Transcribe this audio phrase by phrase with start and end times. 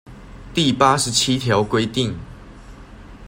[0.51, 2.15] 第八十七條規定